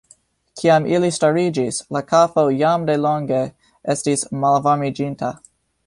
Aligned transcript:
Kiam 0.61 0.87
ili 0.95 1.11
stariĝis, 1.17 1.77
la 1.97 2.03
kafo 2.13 2.47
jam 2.63 2.89
delonge 2.91 3.45
estis 3.97 4.29
malvarmiĝinta. 4.47 5.37